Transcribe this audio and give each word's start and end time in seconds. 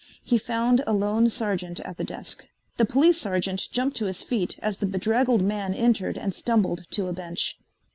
He 0.23 0.39
found 0.39 0.83
a 0.87 0.93
lone 0.93 1.29
sergeant 1.29 1.79
at 1.81 1.97
the 1.97 2.03
desk. 2.03 2.49
The 2.77 2.85
police 2.85 3.19
sergeant 3.19 3.67
jumped 3.71 3.95
to 3.97 4.05
his 4.05 4.23
feet 4.23 4.57
as 4.59 4.79
the 4.79 4.87
bedraggled 4.87 5.43
man 5.43 5.75
entered 5.75 6.17
and 6.17 6.33
stumbled 6.33 6.85
to 6.89 7.05
a 7.05 7.13
bench. 7.13 7.55